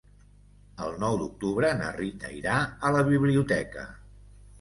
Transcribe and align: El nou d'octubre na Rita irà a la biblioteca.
El 0.85 0.95
nou 1.01 1.17
d'octubre 1.19 1.69
na 1.81 1.89
Rita 1.97 2.31
irà 2.37 2.55
a 2.89 2.91
la 2.97 3.05
biblioteca. 3.11 3.85